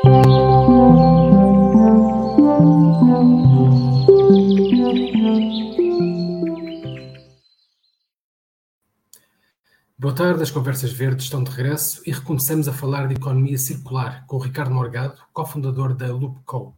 [0.00, 0.14] Boa
[10.14, 14.36] tarde, as Conversas Verdes estão de regresso e recomeçamos a falar de economia circular com
[14.36, 16.76] o Ricardo Morgado, cofundador da LoopCo.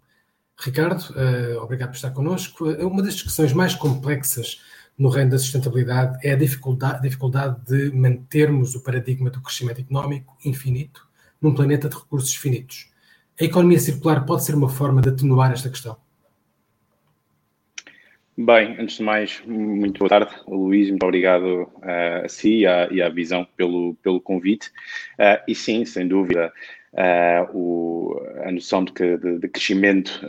[0.58, 2.70] Ricardo, uh, obrigado por estar connosco.
[2.70, 4.62] Uma das discussões mais complexas
[4.96, 10.38] no reino da sustentabilidade é a dificuldade, dificuldade de mantermos o paradigma do crescimento económico
[10.42, 11.06] infinito
[11.38, 12.89] num planeta de recursos finitos.
[13.40, 15.96] A economia circular pode ser uma forma de atenuar esta questão?
[18.36, 22.88] Bem, antes de mais, muito boa tarde, Luís, muito obrigado uh, a si e à,
[22.90, 24.68] e à Visão pelo, pelo convite.
[25.18, 26.52] Uh, e sim, sem dúvida,
[26.92, 30.20] uh, o, a noção de, que, de, de crescimento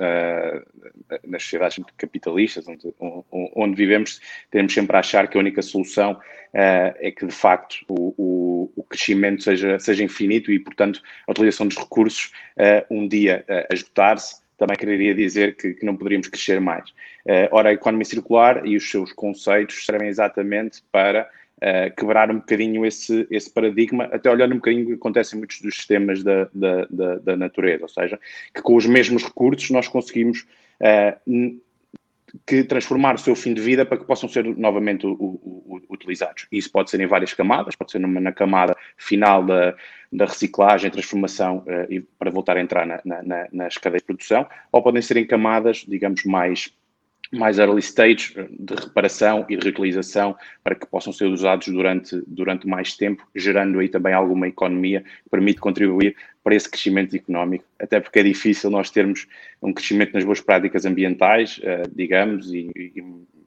[1.28, 2.94] nas sociedades capitalistas, onde,
[3.32, 6.18] onde, vivemos, temos sempre a achar que a única solução
[6.54, 8.14] é que, de facto, o,
[8.92, 12.32] crescimento seja, seja infinito e, portanto, a utilização dos recursos
[12.90, 16.88] um dia a esgotar-se também quereria dizer que, que não poderíamos crescer mais.
[17.26, 22.36] Uh, ora, a economia circular e os seus conceitos servem exatamente para uh, quebrar um
[22.36, 26.24] bocadinho esse, esse paradigma, até olhando um bocadinho o que acontece em muitos dos sistemas
[26.24, 28.20] da, da, da, da natureza, ou seja,
[28.54, 30.46] que com os mesmos recursos nós conseguimos
[30.80, 31.60] uh,
[32.46, 36.48] que transformar o seu fim de vida para que possam ser novamente u, u, utilizados.
[36.52, 39.76] Isso pode ser em várias camadas, pode ser numa, na camada final da,
[40.12, 44.48] da reciclagem, transformação uh, e para voltar a entrar na, na, nas cadeias de produção,
[44.72, 46.74] ou podem ser em camadas, digamos, mais
[47.32, 52.68] mais early stage de reparação e de reutilização para que possam ser usados durante, durante
[52.68, 58.00] mais tempo, gerando aí também alguma economia que permite contribuir para esse crescimento económico, até
[58.00, 59.28] porque é difícil nós termos
[59.62, 63.04] um crescimento nas boas práticas ambientais, uh, digamos, e, e,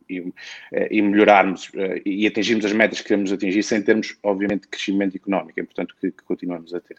[0.09, 0.33] e,
[0.73, 1.73] eh, melhorarmos
[2.05, 5.59] e atingirmos as metas que queremos atingir sem termos, obviamente, crescimento económico.
[5.59, 6.99] É importante que, que continuemos a ter.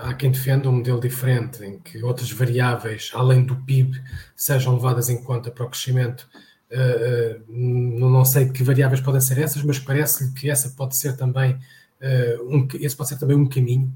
[0.00, 4.00] Há quem defenda um modelo diferente, em que outras variáveis, além do PIB,
[4.36, 6.28] sejam levadas em conta para o crescimento.
[6.70, 11.16] Uh, uh, não sei que variáveis podem ser essas, mas parece-lhe que essa pode ser
[11.16, 11.52] também
[12.00, 13.92] uh, um, esse pode ser também um caminho.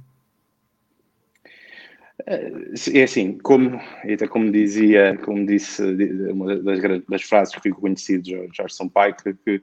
[2.27, 3.81] É assim, como,
[4.29, 5.83] como dizia, como disse
[6.31, 9.63] uma das, das frases que ficou conhecido de Jorge Sampaio, que, que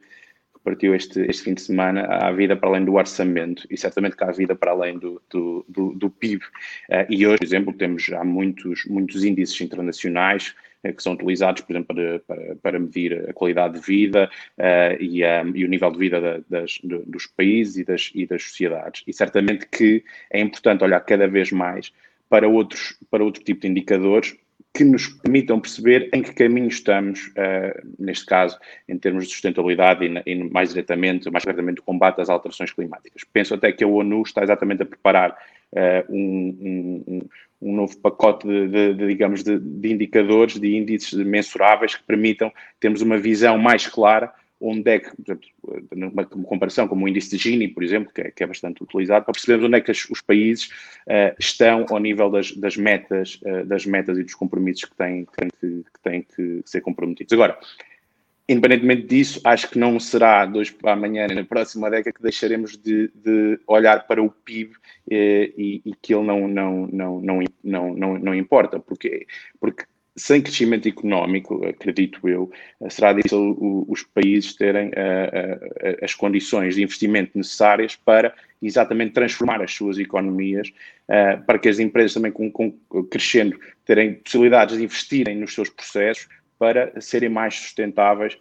[0.67, 4.23] partiu este, este fim de semana, há vida para além do orçamento e certamente que
[4.25, 6.43] há vida para além do, do, do, do PIB.
[6.43, 6.47] Uh,
[6.89, 11.61] eh, e hoje, por exemplo, temos já muitos, muitos índices internacionais uh, que são utilizados,
[11.61, 15.69] por exemplo, para, para, para medir a qualidade de vida uh, e, um, e, o
[15.69, 19.03] nível de vida da, das, dos países e das, e das sociedades.
[19.07, 21.93] E certamente que é importante olhar cada vez mais
[22.29, 24.35] para outros, para outro tipo de indicadores
[24.73, 30.05] que nos permitam perceber em que caminho estamos, uh, neste caso, em termos de sustentabilidade
[30.05, 33.23] e, e, mais diretamente, mais diretamente, o combate às alterações climáticas.
[33.33, 35.31] Penso até que a ONU está exatamente a preparar
[35.71, 37.21] uh, um, um,
[37.59, 42.51] um, novo pacote de, de, de digamos, de, de, indicadores, de índices mensuráveis que permitam
[42.79, 45.49] termos uma visão mais clara onde é que, por exemplo,
[45.95, 49.25] numa comparação como o índice de Gini, por exemplo, que é, que é bastante utilizado,
[49.25, 50.67] para percebermos onde é que os, os países
[51.07, 55.25] uh, estão ao nível das, das metas, uh, das metas e dos compromissos que têm
[55.25, 57.33] que, têm que, que, têm que ser comprometidos.
[57.33, 57.57] Agora,
[58.49, 63.11] independentemente disso, acho que não será hoje para amanhã, na próxima década, que deixaremos de,
[63.13, 64.71] de olhar para o PIB
[65.11, 68.79] eh, e, e, que ele não, não, não, não, não, não, não importa.
[68.79, 69.27] Porque,
[69.59, 69.83] porque
[70.17, 72.51] sem crescimento económico, acredito eu,
[72.89, 73.55] será difícil
[73.87, 79.99] os países terem uh, uh, as condições de investimento necessárias para exatamente transformar as suas
[79.99, 80.73] economias,
[81.45, 82.71] para que as empresas também com, com,
[83.03, 83.55] crescendo
[83.85, 88.35] terem possibilidades de investirem nos seus processos para serem mais sustentáveis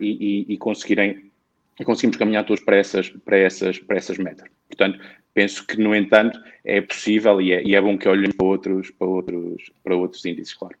[0.00, 1.30] e, e, e conseguirem
[1.80, 4.48] e conseguimos caminhar todos para essas, para essas, para essas metas.
[4.68, 5.00] Portanto,
[5.32, 8.90] penso que, no entanto, é possível e é, e é bom que olhem para outros,
[8.90, 10.76] para outros, para outros índices, claro.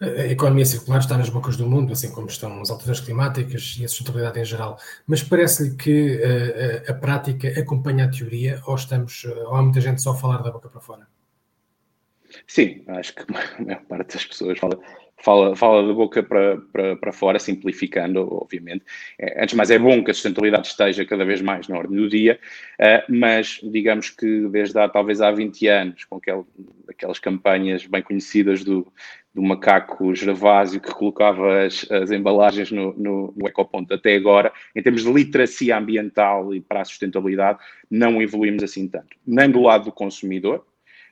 [0.00, 3.84] A economia circular está nas bocas do mundo, assim como estão as alterações climáticas e
[3.84, 4.78] a sustentabilidade em geral.
[5.06, 9.80] Mas parece-lhe que a, eh, a, prática acompanha a teoria ou, estamos, ou há muita
[9.80, 11.06] gente só a falar da boca para fora?
[12.46, 14.78] Sim, acho que a maior parte das pessoas fala,
[15.18, 18.84] fala, fala da boca para, para, para fora, simplificando, obviamente.
[19.18, 21.96] É, antes de mais, é bom que a sustentabilidade esteja cada vez mais na ordem
[21.96, 22.38] do dia,
[22.80, 26.46] uh, mas digamos que desde há, talvez há 20 anos, com aquel,
[26.88, 28.92] aquelas campanhas bem conhecidas do,
[29.34, 34.82] do macaco Gervásio que colocava as, as embalagens no, no, no ecoponto até agora, em
[34.82, 37.58] termos de literacia ambiental e para a sustentabilidade,
[37.90, 39.16] não evoluímos assim tanto.
[39.26, 40.64] Nem do lado do consumidor,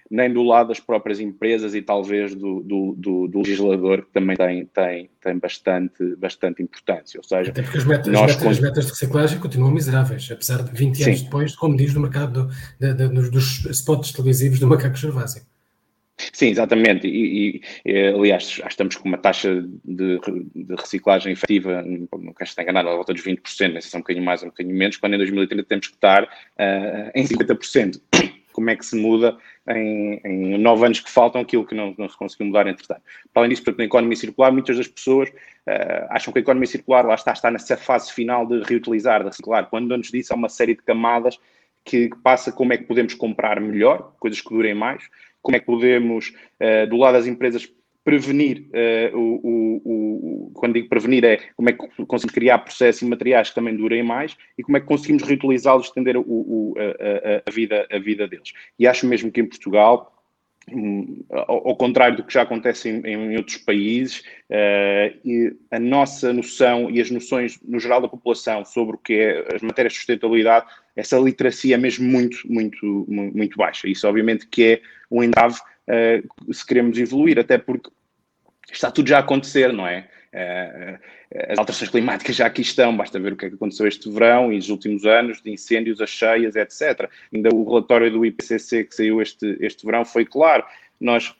[0.08, 4.36] nem do lado das próprias empresas e talvez do, do, do, do legislador, que também
[4.36, 7.18] tem, tem, tem bastante, bastante importância.
[7.18, 10.28] Ou seja, Até porque as metas, nós, as metas, as metas de reciclagem continuam miseráveis,
[10.30, 11.24] apesar de 20 anos Sim.
[11.24, 15.42] depois, como diz no mercado do, de, de, dos spots televisivos do macaco Gervásio.
[16.32, 17.06] Sim, exatamente.
[17.06, 20.20] E, e, aliás, já estamos com uma taxa de,
[20.54, 23.38] de reciclagem efetiva, não quero estar enganado, à volta dos 20%,
[23.72, 25.86] não sei se é um bocadinho mais ou um bocadinho menos, quando em 2030 temos
[25.88, 28.00] que estar uh, em 50%
[28.52, 29.36] como é que se muda
[29.68, 33.02] em, em nove anos que faltam aquilo que não, não se conseguiu mudar entretanto.
[33.32, 37.04] Para além disso, na economia circular, muitas das pessoas uh, acham que a economia circular
[37.04, 40.48] lá está, está nessa fase final de reutilizar, de reciclar, quando antes disso há uma
[40.48, 41.38] série de camadas
[41.84, 45.02] que, que passa como é que podemos comprar melhor, coisas que durem mais,
[45.42, 47.68] como é que podemos, uh, do lado das empresas,
[48.04, 53.02] prevenir, uh, o, o, o, quando digo prevenir é como é que conseguimos criar processos
[53.02, 56.80] e materiais que também durem mais e como é que conseguimos reutilizá-los, estender o, a,
[56.82, 58.52] a, a, vida, a vida deles.
[58.78, 60.12] E acho mesmo que em Portugal,
[60.70, 66.32] um, ao, ao, contrário do que já acontece em, em outros países, uh, a nossa
[66.32, 69.98] noção e as noções no geral da população sobre o que é as matérias de
[70.00, 73.88] sustentabilidade, essa literacia é mesmo muito, muito, muito baixa.
[73.88, 77.90] Isso obviamente que é um entrave uh, se queremos evoluir, até porque
[78.72, 80.08] está tudo já a acontecer, não é?
[80.32, 80.98] Uh,
[81.48, 84.52] as alterações climáticas já aqui estão, basta ver o que é que aconteceu este verão
[84.52, 87.08] e nos últimos anos, de incêndios, as cheias, etc.
[87.32, 90.64] Ainda o relatório do IPCC que saiu este, este verão foi claro.
[91.00, 91.34] Nós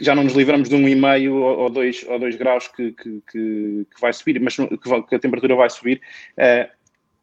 [0.00, 3.22] já não nos livramos de um e meio ou dois, ou dois graus que, que,
[3.30, 6.00] que, vai subir, mas que, a temperatura vai subir.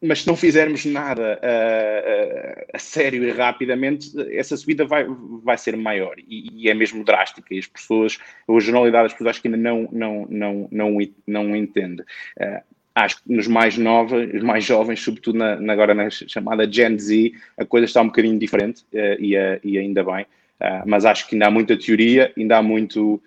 [0.02, 5.06] Mas se não fizermos nada uh, a sério e rapidamente, essa subida vai,
[5.42, 7.54] vai ser maior e, e, é mesmo drástica.
[7.54, 8.18] E as pessoas,
[8.48, 12.02] a generalidade das pessoas, acho que ainda não, não, não, não, não entende.
[12.40, 12.60] Uh,
[12.94, 16.98] acho que nos mais novos, os mais jovens, sobretudo na, na, agora na chamada Gen
[16.98, 19.34] Z, a coisa está um bocadinho diferente e,
[19.64, 20.26] e, ainda bem.
[20.84, 23.22] mas acho que ainda há muita teoria, ainda há muito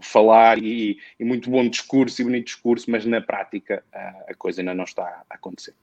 [0.00, 4.60] falar e, e, muito bom discurso e bonito discurso, mas na prática a, a coisa
[4.60, 5.74] ainda não está a acontecer.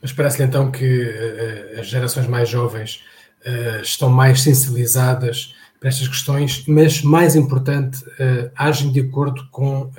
[0.00, 3.04] Mas parece-lhe então que uh, as gerações mais jovens
[3.46, 9.90] uh, estão mais sensibilizadas para estas questões, mas mais importante, uh, agem de acordo com,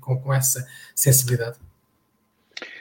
[0.00, 1.56] com, com, essa sensibilidade?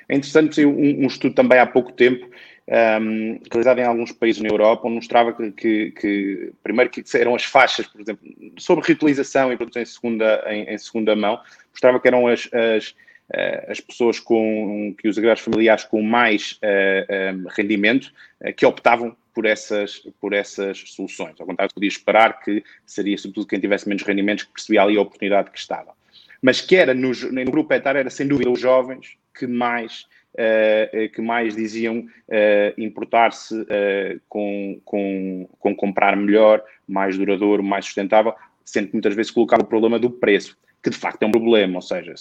[0.10, 2.30] É interessante, um, um estudo também há pouco tempo
[2.68, 7.36] um, realizado em alguns países na Europa, onde mostrava que, que, que, primeiro que eram
[7.36, 8.28] as faixas, por exemplo,
[8.58, 11.40] sobre reutilização e produção em segunda, em, em segunda mão,
[11.72, 12.96] mostrava que eram as, as,
[13.34, 18.54] eh, as pessoas com que os agregados familiares com mais uh, eh, um, rendimento uh,
[18.54, 21.36] que optavam por essas, por essas soluções.
[21.40, 25.02] Ao contrário, podia esperar que seria sobretudo quem tivesse menos rendimentos que percebia ali a
[25.02, 25.94] oportunidade que estava.
[26.42, 30.06] Mas que era no, no grupo etário, era sem dúvida os jovens que mais
[31.14, 33.56] que mais diziam uh, importar-se
[34.28, 38.34] com, com, com comprar melhor, mais duradouro, mais sustentável,
[38.64, 41.78] sendo que muitas vezes colocava o problema do preço, que de facto é um problema,
[41.78, 42.14] ou seja,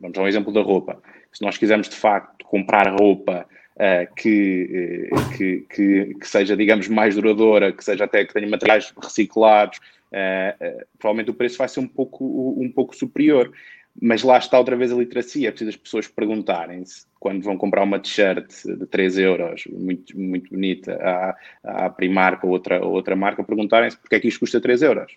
[0.00, 1.02] vamos ao exemplo da roupa,
[1.32, 7.16] se nós quisermos de facto comprar roupa Uh, que, que, que, que, seja, digamos, mais
[7.16, 9.80] duradoura, que seja até que tenha materiais reciclados,
[10.12, 12.24] uh, uh, provavelmente o preço vai ser um pouco,
[12.56, 13.52] um pouco superior.
[14.00, 17.84] Mas lá está outra vez a literacia, é preciso as pessoas perguntarem-se quando vão comprar
[17.84, 21.36] uma t-shirt de 3 euros, muito, muito bonita, à,
[21.86, 25.16] à Primark ou outra, outra marca, perguntarem-se porque é que isto custa 3 euros.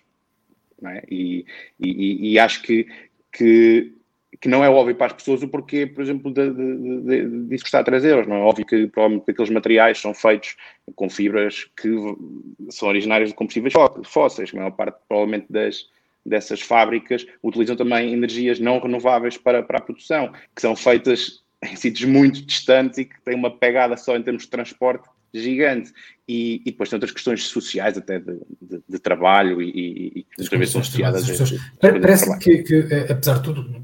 [0.86, 1.02] É?
[1.10, 1.44] E,
[1.80, 2.86] e, e, acho que,
[3.32, 3.92] que,
[4.40, 7.82] que não é óbvio para as pessoas o porquê, por exemplo, de, de, de custar
[7.82, 8.28] 3 euros.
[8.28, 10.56] Não é óbvio que provavelmente aqueles materiais são feitos
[10.94, 11.88] com fibras que
[12.70, 13.74] são originárias de combustíveis
[14.04, 14.52] fósseis.
[14.54, 15.88] A maior parte, provavelmente, das,
[16.24, 21.76] dessas fábricas utilizam também energias não renováveis para, para a produção, que são feitas em
[21.76, 25.92] sítios muito distantes e que têm uma pegada só em termos de transporte gigante.
[26.26, 30.66] E, e depois tem outras questões sociais, até de, de, de trabalho, e, e, que
[30.66, 31.26] são associadas.
[31.80, 33.82] Parece que, que, eh, apesar de tudo,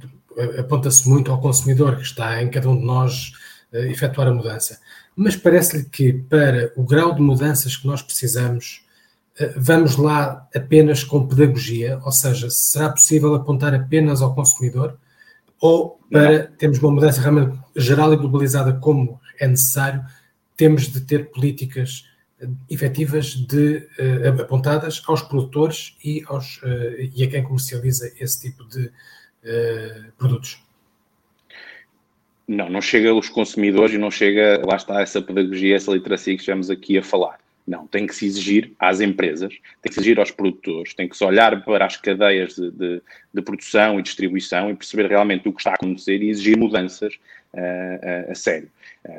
[0.59, 3.33] aponta-se muito ao consumidor, que está em cada um de nós
[3.73, 4.81] uh, efetuar a mudança.
[5.17, 8.84] Mas parece-lhe que para o grau de mudanças que nós precisamos,
[9.57, 14.97] vamos lá apenas com pedagogia, ou seja, será possível apontar apenas ao consumidor
[15.61, 16.57] ou para Não.
[16.57, 20.05] termos uma mudança realmente geral e globalizada como é necessário,
[20.57, 22.05] temos de ter políticas
[22.41, 28.43] eh, efetivas de, uh, apontadas aos produtores e, aos, uh, e a quem comercializa esse
[28.43, 30.63] tipo de uh, produtos.
[32.47, 36.43] Não, não chega aos consumidores e não chega, lá está essa pedagogia, essa literacia que
[36.43, 37.39] estamos aqui a falar.
[37.67, 41.17] Não, tem que se exigir às empresas, tem que se exigir aos produtores, tem que
[41.17, 43.03] se olhar para as cadeias de, de,
[43.33, 47.19] de produção e distribuição e perceber realmente o que está a acontecer e exigir mudanças
[47.57, 48.69] a, a sério.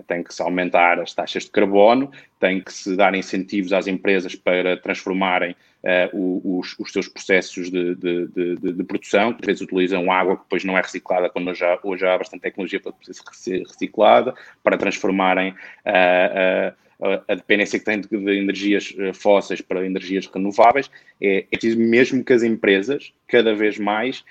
[0.08, 4.36] Tem que se aumentar as taxas de carbono, tem que se dar incentivos às empresas
[4.36, 9.62] para transformarem uh, os, os, seus processos de, de, de, de, produção, que às vezes
[9.62, 12.94] utilizam água que depois não é reciclada, quando há, hoje há bastante tecnologia para
[13.32, 19.86] ser reciclada, para transformarem uh, uh, a dependência que têm de, energias eh, fósseis para
[19.86, 20.90] energias renováveis,
[21.22, 24.24] é, é preciso mesmo que as empresas, cada vez mais,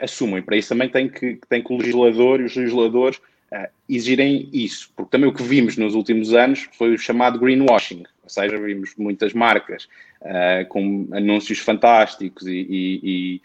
[0.00, 0.38] assumam.
[0.38, 3.20] E para isso também tem que, tem que o legislador e os legisladores
[3.88, 4.90] exigirem isso.
[4.96, 8.04] Porque também o que vimos nos últimos anos foi o chamado greenwashing.
[8.22, 9.84] Ou seja, vimos muitas marcas
[10.22, 13.42] uh, com anúncios fantásticos e, e, e,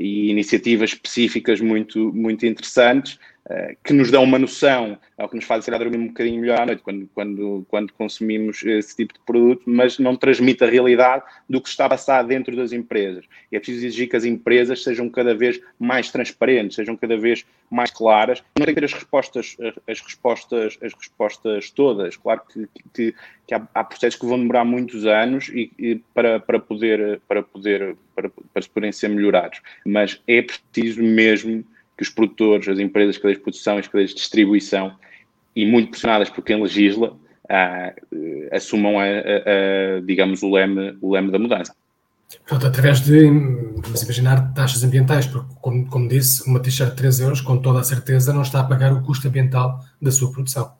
[0.00, 5.44] e iniciativas específicas muito, muito interessantes eh, que nos dão uma noção, ao que nos
[5.44, 9.20] faz ser dormir um bocadinho melhor à noite quando, quando, quando consumimos esse tipo de
[9.20, 13.26] produto, mas não transmite a realidade do que está a passar dentro das empresas.
[13.52, 17.44] E é preciso exigir que as empresas sejam cada vez mais transparentes, sejam cada vez
[17.70, 18.42] mais claras.
[18.58, 22.16] Não tem que ter as respostas, as respostas, as respostas todas.
[22.16, 23.14] Claro que, que,
[23.46, 27.42] que há, há, processos que vão demorar muitos anos e, e para, para poder, para
[27.42, 29.60] poder, para, para poderem ser melhorados.
[29.84, 31.62] Mas é preciso mesmo
[31.96, 34.96] que os produtores, as empresas, as cadeias de produção, as cadeias de distribuição,
[35.54, 37.12] e muito pressionadas por quem legisla,
[37.44, 41.74] uh, assumam, a, a, a, digamos, o leme, o leme da mudança.
[42.46, 47.20] Portanto, através de, vamos imaginar, taxas ambientais, porque, como, como disse, uma t-shirt de 3
[47.20, 50.72] euros, com toda a certeza, não está a pagar o custo ambiental da sua produção.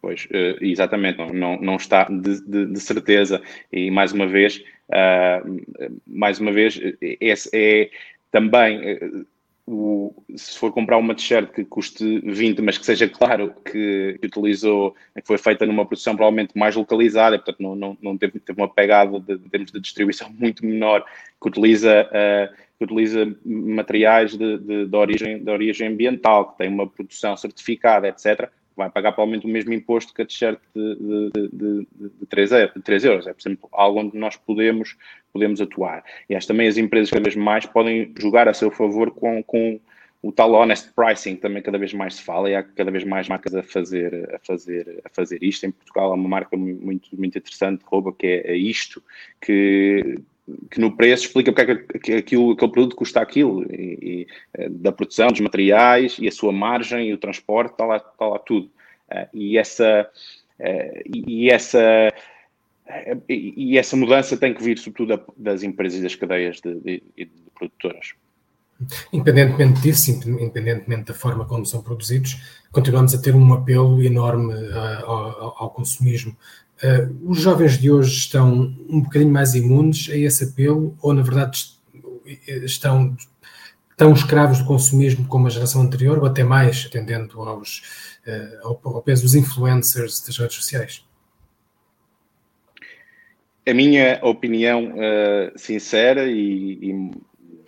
[0.00, 3.42] Pois, uh, exatamente, não, não, não está de, de, de, certeza.
[3.72, 7.90] E mais uma vez, uh, mais uma vez, esse é
[8.30, 9.10] também, eh,
[9.66, 14.26] o, se for comprar uma t-shirt que custe 20, mas que seja claro que, que,
[14.26, 18.60] utilizou, que foi feita numa produção provavelmente mais localizada, portanto não, não, não teve, teve
[18.60, 21.04] uma pegada de, de termos de distribuição muito menor,
[21.40, 26.68] que utiliza, uh, que utiliza materiais de, de, de, origem, de origem ambiental, que tem
[26.68, 31.48] uma produção certificada, etc., vai pagar provavelmente o mesmo imposto que a t-shirt de, de,
[31.52, 31.88] de,
[32.20, 33.26] de, 3, de 3 euros.
[33.26, 34.96] É, por exemplo, algo onde nós podemos,
[35.32, 36.04] podemos atuar.
[36.30, 39.80] E acho também as empresas cada vez mais podem jogar a seu favor com, com
[40.22, 43.28] o tal honest pricing também cada vez mais se fala e há cada vez mais
[43.28, 47.38] marcas a fazer a fazer a fazer isto em Portugal há uma marca muito muito
[47.38, 49.00] interessante rouba que é, é isto
[49.40, 50.18] que
[50.70, 54.68] que no preço explica porque é que aquilo, aquele produto custa aquilo, e, e, eh,
[54.68, 58.38] da produção, dos materiais, e a sua margem, e o transporte, está lá, está lá
[58.38, 58.70] tudo.
[59.10, 60.08] Uh, e essa,
[60.60, 62.12] uh, e, essa,
[63.28, 67.30] e essa mudança tem que vir sobretudo das empresas e das cadeias de, de, de
[67.54, 68.12] produtoras.
[69.12, 72.36] Independentemente disso, independentemente da forma como são produzidos,
[72.70, 74.54] continuamos a ter um apelo enorme
[75.04, 76.36] ao, ao consumismo
[76.82, 81.22] Uh, os jovens de hoje estão um bocadinho mais imunes a esse apelo ou, na
[81.22, 81.76] verdade,
[82.64, 83.16] estão
[83.96, 87.82] tão escravos do consumismo como a geração anterior ou até mais, atendendo aos,
[88.26, 91.04] uh, ao, peso dos influencers das redes sociais?
[93.66, 97.10] A minha opinião uh, sincera e, e,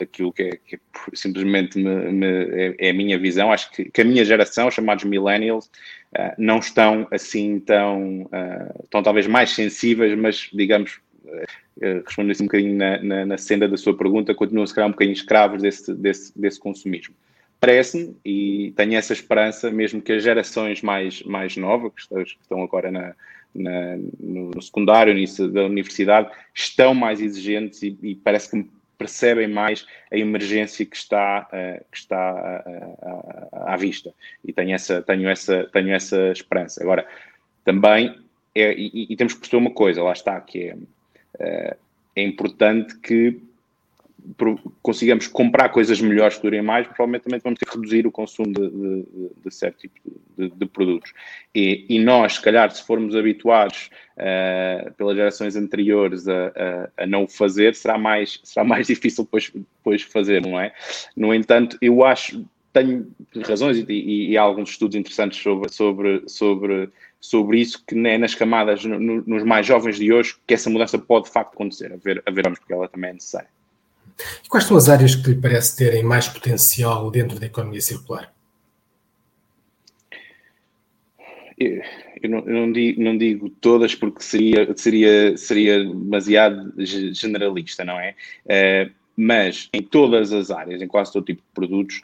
[0.01, 0.81] daquilo que é, que
[1.15, 4.75] simplesmente me, me, é, é, a minha visão, acho que, que a minha geração, os
[4.75, 12.03] chamados millennials, uh, não estão assim tão, uh, estão talvez mais sensíveis, mas digamos, uh,
[12.05, 14.93] respondendo assim um bocadinho na, na, na, senda da sua pergunta, continuam se calhar um
[14.93, 17.15] bocadinho escravos desse, desse, desse consumismo.
[17.61, 22.91] Parece-me, e tenho essa esperança, mesmo que as gerações mais, mais novas, que estão agora
[22.91, 23.15] na,
[23.55, 29.87] na, no, secundário, no da universidade, estão mais exigentes e, e parece que percebem mais
[30.13, 34.13] a emergência que está, uh, que está uh, à vista.
[34.45, 36.83] E tenho essa, tenho, essa, tenho essa esperança.
[36.83, 37.07] Agora,
[37.65, 38.15] também,
[38.55, 40.75] é, e, e, temos que perceber uma coisa, lá está, que
[41.39, 41.77] é,
[42.15, 43.41] é importante que
[44.83, 48.53] consigamos comprar coisas melhores que durem mais, provavelmente também vamos ter que reduzir o consumo
[48.53, 49.07] de, de,
[49.45, 50.01] de certo tipo
[50.37, 51.13] de, de produtos.
[51.55, 57.07] E, e, nós, se calhar, se formos habituados uh, pelas gerações anteriores a, a, a,
[57.07, 60.73] não o fazer, será mais, será mais difícil depois, depois fazer, não é?
[61.17, 63.11] No entanto, eu acho, tenho
[63.47, 66.89] razões e, e, e há alguns estudos interessantes sobre, sobre, sobre,
[67.21, 70.99] sobre isso, que é nas camadas, no, nos mais jovens de hoje, que essa mudança
[70.99, 73.60] pode de facto acontecer, a ver, a vermos porque ela também é necessária.
[74.45, 78.33] E quais são as áreas que lhe parece terem mais potencial dentro da economia circular?
[81.59, 81.83] Eu,
[82.23, 86.73] eu, não, eu não, digo, não, digo, todas porque seria, seria, seria demasiado
[87.13, 88.15] generalista, não é?
[88.47, 92.03] Uh, mas em todas as áreas, em quase todo tipo de produtos,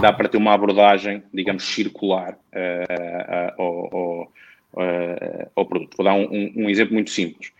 [0.00, 4.32] dá para ter uma abordagem, digamos, circular uh, uh, ao, ao,
[5.54, 5.96] ao, produto.
[5.96, 7.52] Vou dar um, um, um exemplo muito simples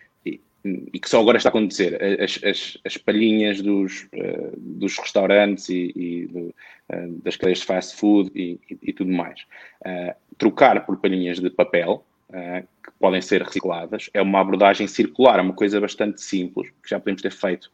[0.93, 5.69] e que só agora está a acontecer, as, as, as palhinhas dos, uh, dos restaurantes
[5.69, 9.41] e, e do, uh, das cadeias de fast food e, e, e tudo mais.
[9.81, 15.41] Uh, trocar por palhinhas de papel, que podem ser recicladas, é uma abordagem circular, é
[15.41, 17.71] uma coisa bastante simples, que já podemos ter feito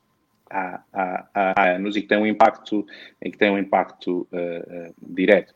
[0.50, 2.88] há, há, há anos e que tem um impacto,
[3.22, 4.26] que tem um impacto
[4.98, 5.54] direto.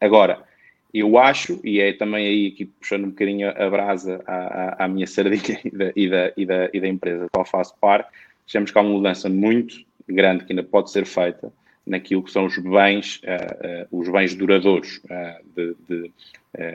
[0.00, 0.44] agora,
[0.92, 4.88] eu acho, e é também aí aqui puxando um bocadinho a brasa à, à, à
[4.88, 8.10] minha sardinha e da, e, da, e, da, e da empresa que eu faço parte,
[8.46, 9.76] achamos que há uma mudança muito
[10.08, 11.52] grande que ainda pode ser feita
[11.86, 16.10] naquilo que são os bens, uh, uh, os bens duradouros, uh, de, de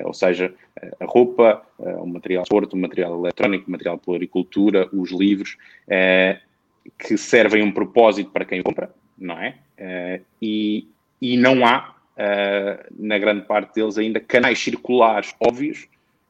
[0.05, 0.51] ou seja,
[0.99, 5.55] a roupa, o material de esporte, o material eletrónico, o material de agricultura, os livros,
[6.97, 9.53] que servem um propósito para quem compra, não é?
[10.41, 10.87] e,
[11.21, 15.87] e não há uh, na grande parte deles ainda, canais circulares óbvios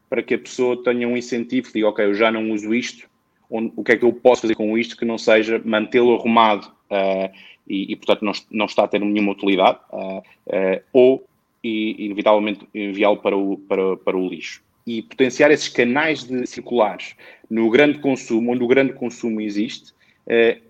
[0.09, 3.09] para que a pessoa tenha um incentivo, diga, ok, eu já não uso isto,
[3.49, 6.67] onde, o que é que eu posso fazer com isto que não seja mantê-lo arrumado
[6.91, 7.33] uh,
[7.67, 11.27] e, e, portanto, não, não, está a ter nenhuma utilidade, uh, ou,
[11.63, 14.61] e, inevitavelmente, enviá-lo para o, para, para o lixo.
[14.85, 17.13] E potenciar esses canais de circulares
[17.49, 19.93] no grande consumo, onde o grande consumo existe,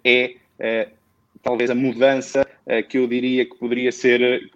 [0.04, 0.38] é
[1.44, 2.47] talvez a mudança
[2.90, 4.52] que eu diria que poderia ser,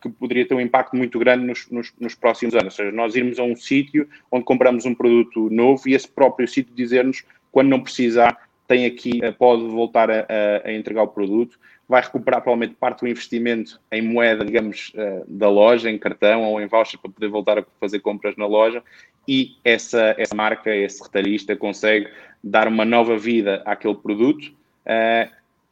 [0.00, 2.66] que poderia ter um impacto muito grande nos, nos, nos próximos anos.
[2.66, 6.48] Ou seja, nós irmos a um sítio onde compramos um produto novo e esse próprio
[6.48, 10.26] sítio dizer-nos quando não precisar, tem aqui, uh, pode voltar a,
[10.64, 11.58] a, entregar o produto,
[11.88, 16.60] vai recuperar provavelmente parte do investimento em moeda, digamos, uh, da loja, em cartão ou
[16.60, 18.82] em voucher para poder voltar a fazer compras na loja
[19.28, 22.08] e essa, essa marca, esse retalhista consegue
[22.42, 24.52] dar uma nova vida àquele produto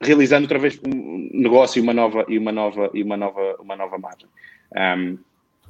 [0.03, 3.77] realizando outra vez um negócio e uma nova e uma nova e uma nova uma
[3.77, 4.29] nova margem.
[4.75, 5.19] Um,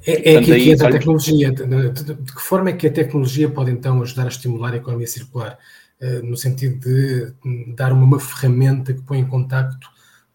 [0.05, 1.51] é, é aqui que entra a tecnologia.
[1.51, 5.57] De, que forma é que a tecnologia pode então ajudar a estimular a economia circular?
[6.01, 7.33] Uh, no sentido de
[7.75, 9.87] dar uma, uma, ferramenta que põe em contacto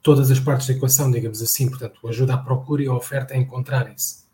[0.02, 3.36] todas as partes da equação, digamos assim, portanto, ajuda a procura e a oferta a
[3.36, 4.24] encontrarem-se.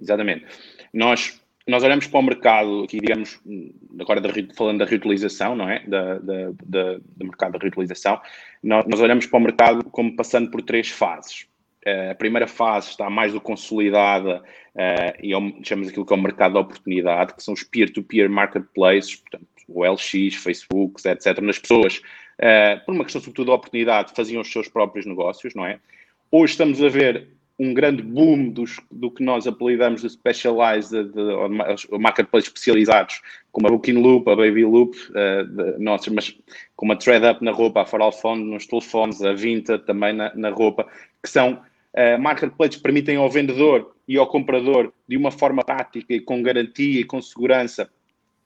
[0.00, 0.46] Exatamente.
[0.94, 3.40] Nós nós olhamos para o mercado, aqui digamos,
[4.00, 5.80] agora da, falando da reutilização, não é?
[5.86, 8.20] Da, da, da, do mercado da reutilização,
[8.62, 11.46] nós, nós, olhamos para o mercado como passando por três fases.
[11.86, 14.40] Uh, a primeira fase está mais do consolidada
[14.74, 18.28] uh, e é chamamos aquilo que é o mercado de oportunidade, que são os peer-to-peer
[18.28, 23.52] -peer marketplaces, portanto, o LX, Facebook, etc., nas pessoas, uh, por uma questão sobretudo de
[23.52, 25.80] oportunidade, faziam os seus próprios negócios, não é?
[26.30, 27.28] Hoje estamos a ver
[27.62, 33.22] um grande boom dos, do que nós apelidamos de specialized, de, de, marketplaces especializados,
[33.52, 36.36] como a Booking Loop, a Baby Loop, uh, de, nossa, mas
[36.74, 40.34] como a Thread Up na roupa, a Faral Phone nos telefones, a Vinta também na,
[40.34, 40.88] na roupa,
[41.22, 46.12] que são uh, marketplaces que permitem ao vendedor e ao comprador, de uma forma prática
[46.12, 47.88] e com garantia e com segurança,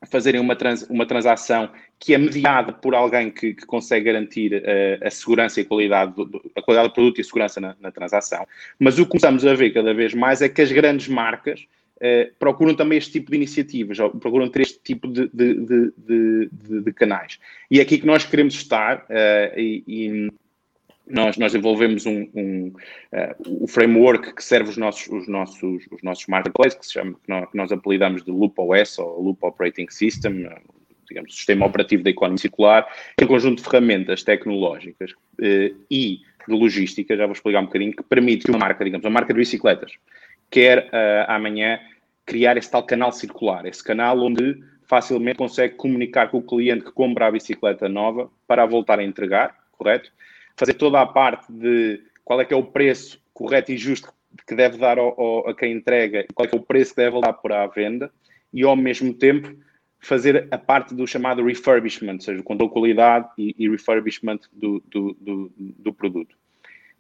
[0.04, 5.06] fazerem uma, trans, uma transação que é mediada por alguém que, que consegue garantir uh,
[5.06, 7.90] a segurança e a qualidade, do, a qualidade do produto e a segurança na, na,
[7.90, 8.46] transação.
[8.78, 12.34] Mas o que começamos a ver cada vez mais é que as grandes marcas uh,
[12.38, 16.50] procuram também este tipo de iniciativas, procuram ter este tipo de, de, de,
[16.82, 17.38] de canais.
[17.70, 20.32] E é aqui que nós queremos estar uh, e, e
[21.08, 22.72] nós, nós desenvolvemos um, um
[23.12, 27.14] uh, o framework que serve os nossos, os nossos, os nossos marketplaces, que, se chama,
[27.14, 30.60] que, nós, que nós apelidamos de Loop OS ou Loop Operating System, uh,
[31.08, 36.20] digamos, sistema operativo da economia circular, que é um conjunto de ferramentas tecnológicas uh, e
[36.48, 39.32] de logística, já vou explicar um bocadinho, que permite que uma marca, digamos, uma marca
[39.32, 39.92] de bicicletas,
[40.48, 40.88] quer
[41.26, 41.80] amanhã
[42.24, 46.92] criar esse tal canal circular, esse canal onde facilmente consegue comunicar com o cliente que
[46.92, 50.12] compra a bicicleta nova para a voltar a entregar, correto?
[50.56, 54.12] Fazer toda a parte de qual é que é o preço correto e justo
[54.46, 57.02] que deve dar ao, ao, a quem entrega, qual é que é o preço que
[57.02, 58.10] deve dar para a venda
[58.52, 59.54] e ao mesmo tempo
[60.00, 64.82] fazer a parte do chamado refurbishment, ou seja, controle de qualidade e, e refurbishment do,
[64.86, 66.36] do, do, do, produto.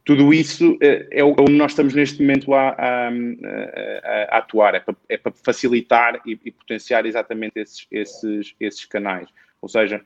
[0.04, 4.80] Tudo isso é, é onde nós estamos neste momento a, a, a, a atuar, é
[4.80, 9.28] para, é para facilitar e, e, potenciar exatamente esses, esses, esses canais.
[9.60, 10.00] Ou seja,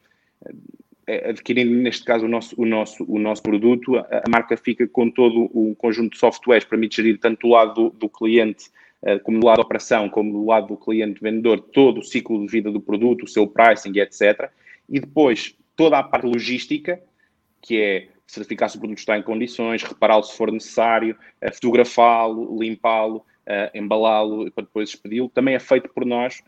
[1.30, 5.10] adquirindo neste caso o nosso, o nosso, o nosso produto, a, a marca fica com
[5.10, 8.66] todo o conjunto de softwares, permite gerir tanto do lado do, do cliente
[9.02, 12.44] uh, como do lado da operação, como do lado do cliente vendedor, todo o ciclo
[12.44, 14.50] de vida do produto, o seu pricing, etc.
[14.88, 17.00] E depois toda a parte logística,
[17.62, 22.58] que é certificar se o produto está em condições, repará-lo se for necessário, uh, fotografá-lo,
[22.58, 23.24] limpá-lo,
[23.74, 26.40] embalá-lo para depois expedi-lo, também é feito por nós.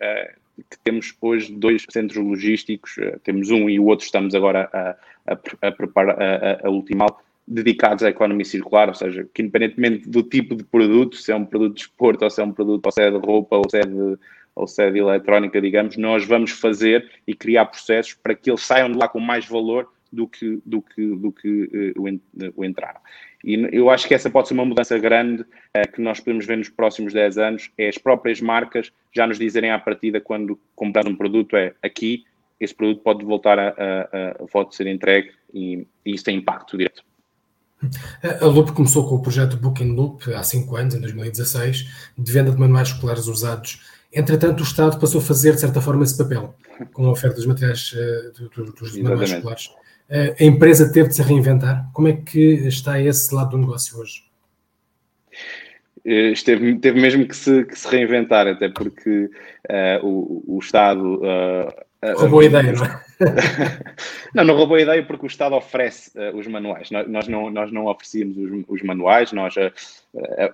[0.57, 4.97] Que temos hoje dois centros logísticos, uh, temos um e o outro estamos agora a,
[5.33, 10.23] a, a preparar a, a, ultimá-lo, dedicados à economia circular, ou seja, que independentemente do
[10.23, 12.93] tipo de produto, se é um produto de esporte, ou se é um produto, ou
[12.93, 14.19] se é de roupa, ou se é de,
[14.55, 18.99] ou sede eletrónica, digamos, nós vamos fazer e criar processos para que eles saiam de
[18.99, 23.01] lá com mais valor do que, do que, do que uh, o, entraram.
[23.45, 26.59] E eu acho que essa pode ser uma mudança grande uh, que nós podemos ver
[26.59, 31.07] nos próximos 10 anos, é as próprias marcas já nos dizerem à partida quando comprar
[31.07, 32.25] um produto, é aqui,
[32.61, 36.79] esse produto pode voltar a, a, a pode ser entregue e, e isso tem impacto
[36.79, 37.03] direto.
[38.41, 42.53] A Loop começou com o projeto Booking Loop há 5 anos, em 2016, de venda
[42.53, 43.83] de manuais escolares usados.
[44.13, 46.55] Entretanto, o Estado passou a fazer, de certa forma, esse papel,
[46.93, 49.71] com a oferta dos materiais uh, dos manuais escolares.
[50.13, 51.89] Uh, a empresa teve de se reinventar.
[51.95, 54.25] Como é que está esse lado do negócio hoje?
[56.05, 59.31] Esteve, teve mesmo que se, que se reinventar, até porque
[59.71, 61.19] uh, o, o, Estado
[62.17, 63.01] Roubou a ideia, não é?
[64.35, 66.91] não, não roubou a ideia porque o Estado oferece uh, os manuais.
[66.91, 69.33] Nós, nós, não, nós não oferecíamos os, os manuais.
[69.33, 69.73] Nós, uh,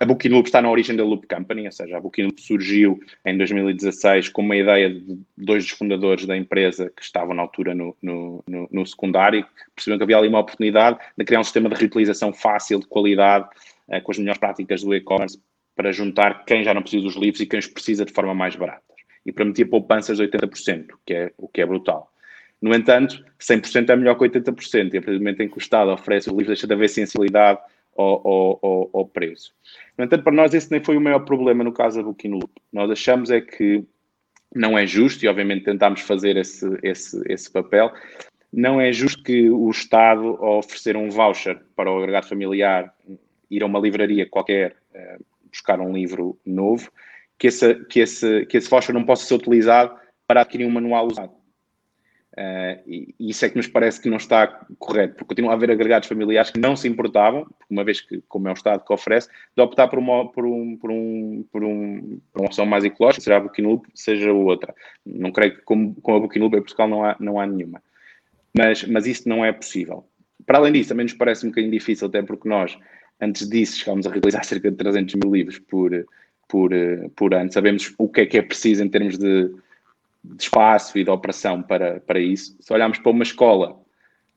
[0.01, 3.01] a Booking Loop está na origem da Loop Company, ou seja, a Booking Loop surgiu
[3.25, 7.75] em 2016 com uma ideia de dois dos fundadores da empresa que estavam na altura
[7.75, 11.45] no, no, no, no secundário, que perceberam que havia ali uma oportunidade de criar um
[11.45, 13.49] sistema de reutilização fácil, de qualidade,
[13.89, 15.41] uh, com as melhores práticas do e-commerce,
[15.75, 18.57] para juntar quem já não precisa dos livros e quem os precisa de forma mais
[18.57, 18.89] barata
[19.29, 22.11] e prometia poupanças de 80%, que é, o que é brutal.
[22.61, 25.61] No entanto, 100% é melhor que 80%, e a partir do momento em que o
[25.61, 27.61] Estado oferece o livro, deixa de haver sensibilidade
[27.97, 29.53] ao, ao, ao, ao, preço.
[29.97, 32.51] No entanto, para nós esse nem foi o maior problema no caso da Booking Loop.
[32.73, 33.85] Nós achamos é que
[34.55, 37.93] não é justo, e obviamente tentámos fazer esse, esse, esse papel,
[38.53, 42.93] não é justo que o Estado, ao oferecer um voucher para o agregado familiar,
[43.51, 45.19] ir a uma livraria qualquer eh,
[45.51, 46.91] buscar um livro novo,
[47.39, 49.95] que esse, que esse, que esse voucher não possa ser utilizado
[50.27, 51.38] para adquirir um manual usado.
[52.37, 54.47] Uh, e, isso é que nos parece que não está
[54.79, 58.49] correto, porque continua a haver agregados familiares que não se importavam, uma vez que, como
[58.49, 62.21] é o Estado que oferece, de optar por uma, por um, por um, por um,
[62.33, 64.75] por uma opção mais ecológica, seja a Booking seja outra.
[65.05, 67.83] Não creio que com, com a Booking em Portugal não há, não há nenhuma.
[68.57, 70.05] Mas, mas isso não é possível.
[70.47, 72.79] Para além disso, também nos parece um bocadinho difícil, até porque nós,
[73.21, 75.91] antes disso, chegámos a realizar cerca de 300 mil livros por,
[76.49, 77.53] por, eh, por ano.
[77.53, 79.51] Sabemos o que é que é preciso em termos de,
[80.35, 82.57] de espaço e de operação para, para isso.
[82.61, 83.81] Se olharmos para uma escola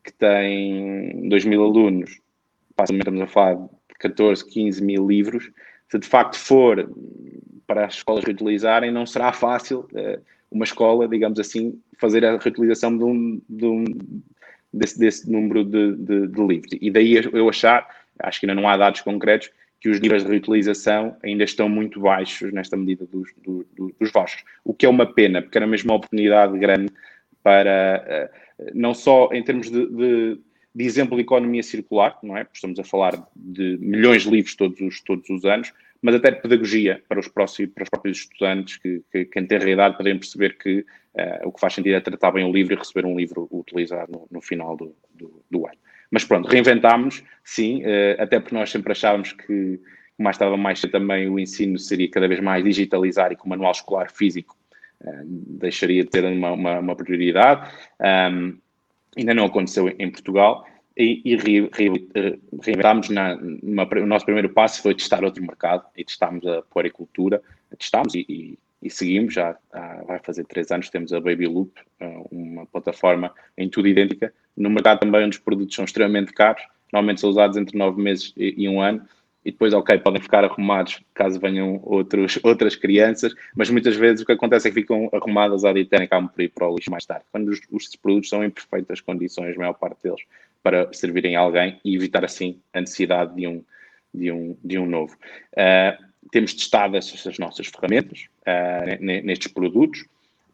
[0.03, 2.19] que tem 2 mil alunos,
[2.75, 5.51] facilmente estamos a falar de 14, 15 mil livros,
[5.89, 6.89] se de facto for
[7.67, 12.97] para as escolas reutilizarem, não será fácil uh, uma escola, digamos assim, fazer a reutilização
[12.97, 13.83] de um, de um
[14.73, 16.71] desse, desse, número de, de, de livros.
[16.81, 17.87] E daí eu achar,
[18.19, 21.99] acho que ainda não há dados concretos, que os níveis de reutilização ainda estão muito
[21.99, 24.43] baixos nesta medida dos, do, do, dos vouchers.
[24.63, 26.93] O que é uma pena, porque era mesmo uma oportunidade grande
[27.41, 28.31] para, eh,
[28.75, 30.39] não só em termos de, de,
[30.75, 32.45] de, exemplo de economia circular, não é?
[32.53, 36.41] Estamos a falar de milhões de livros todos os, todos os anos, mas até de
[36.41, 40.17] pedagogia para os, próximos, para os próprios estudantes que, que, que em ter idade podem
[40.17, 40.79] perceber que
[41.15, 44.11] uh, o que faz sentido é tratar bem o livro e receber um livro utilizado
[44.11, 45.77] no, no final do, do, do ano.
[46.11, 49.79] Mas pronto, reinventámos, sim, eh, até porque nós sempre achávamos que
[50.17, 53.71] mais ou mais também o ensino seria cada vez mais digitalizar e com o manual
[53.71, 54.55] escolar físico
[55.01, 57.71] uh, deixaria de ter uma, uma, uma prioridade.
[57.99, 58.59] Um,
[59.17, 64.49] ainda não aconteceu em Portugal e, e re, re, reinventámos, na, numa, o nosso primeiro
[64.49, 67.41] passo foi testar outro mercado e testámos a puericultura,
[67.79, 71.71] testámos e, e e seguimos, já há, vai fazer três anos, temos a Baby Loop,
[71.99, 76.63] eh, uma plataforma em tudo idêntica, no mercado também onde os produtos são extremamente caros,
[76.91, 79.01] normalmente são usados entre nove meses e, e um ano,
[79.43, 84.25] e depois, ok, podem ficar arrumados caso venham outros, outras crianças, mas muitas vezes o
[84.25, 86.91] que acontece é que ficam arrumadas à dita e acabam por ir para o lixo
[86.91, 90.21] mais tarde, quando os, os produtos são em perfeitas condições, a maior parte deles,
[90.61, 93.63] para servirem a alguém e evitar assim a necessidade de um,
[94.13, 95.15] de um, de um novo.
[95.53, 100.05] Uh, temos testado essas nossas ferramentas uh, nestes produtos.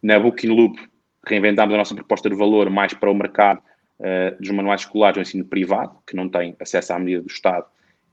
[0.02, 0.80] Na Booking Loop
[1.26, 3.62] reinventámos a nossa proposta de valor mais para o mercado
[4.00, 7.66] uh, dos manuais escolares do ensino privado, que não tem acesso à medida do Estado,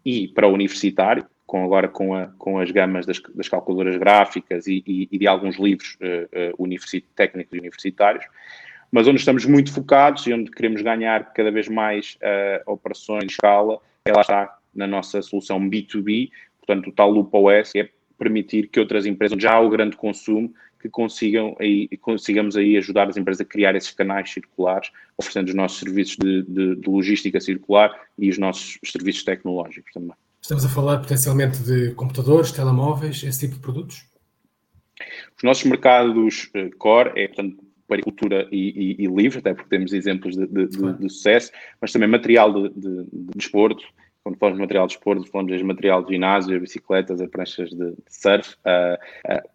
[0.05, 4.67] e para o universitário, com agora com, a, com as gamas das, das calculadoras gráficas
[4.67, 8.25] e, e, e, de alguns livros uh, uh, técnicos e universitários,
[8.91, 13.33] mas onde estamos muito focados e onde queremos ganhar cada vez mais uh, operações de
[13.33, 16.31] escala, é lá está na nossa solução B2B,
[16.67, 19.97] Portanto, o tal Loop OS é permitir que outras empresas, onde já há o grande
[19.97, 20.53] consumo,
[20.85, 25.55] que consigam aí, consigamos aí ajudar as empresas a criar esses canais circulares, oferecendo os
[25.55, 30.13] nossos serviços de, de, de logística circular e os nossos serviços tecnológicos também.
[30.43, 34.05] Estamos a falar potencialmente de computadores, telemóveis, esse tipo de produtos?
[35.39, 39.95] Os nossos mercados uh, core é, portanto, agricultura e, e, e, livre, até porque temos
[39.95, 43.83] exemplos de, de, de, de sucesso, mas também material de, de, desporto,
[44.23, 47.97] quando falamos de material de esporte, falamos de material de ginásio, bicicletas, pranchas de, de
[48.11, 49.54] surf, uh, uh,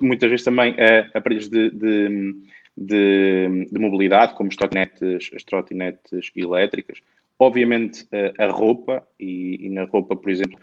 [0.00, 0.74] muitas vezes também
[1.14, 2.34] aparelhos de, de,
[2.76, 7.00] de, de, mobilidade, como as trotinetes, as trotinetes elétricas.
[7.38, 8.06] Obviamente,
[8.38, 10.58] a roupa, e, e, na roupa, por exemplo,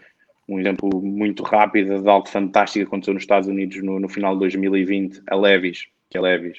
[0.48, 4.34] um exemplo muito rápido de algo fantástico que aconteceu nos Estados Unidos no, no final
[4.34, 6.58] de 2020, a Levis, que é Levis,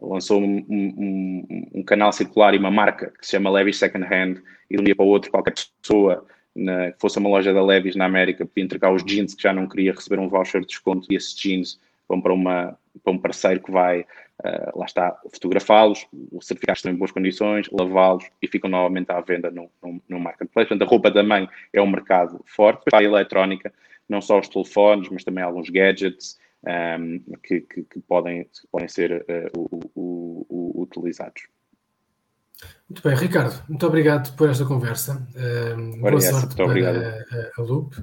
[0.00, 4.40] lançou um, um, um, canal circular e uma marca que se chama Levis Second Hand
[4.70, 6.24] e de um dia para o outro qualquer pessoa
[6.58, 9.52] na, que fosse uma loja da Levis na América podia entregar os jeans que já
[9.52, 13.18] não queria receber um voucher de desconto e esses jeans vão para, uma, para um
[13.18, 18.48] parceiro que vai, uh, lá está, fotografá-los, o certificado estão em boas condições, lavá-los e
[18.48, 20.68] ficam novamente à venda no, no, no marketplace.
[20.68, 22.84] Portanto, a roupa também é um mercado forte.
[22.84, 23.72] Para a eletrónica,
[24.08, 28.88] não só os telefones, mas também alguns gadgets, um, que, que, que, podem, que podem
[28.88, 31.42] ser uh, utilizados.
[32.88, 35.26] Muito bem, Ricardo, muito obrigado por esta conversa.
[35.76, 37.94] Um, boa sorte para a, a Loop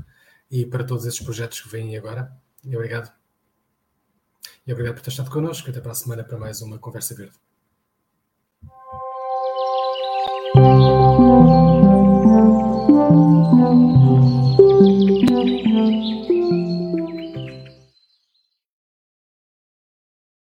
[0.50, 2.32] e para todos esses projetos que vêm agora.
[2.64, 3.12] E obrigado.
[4.66, 5.70] E obrigado por ter estado connosco.
[5.70, 7.36] Até para a semana para mais uma Conversa Verde.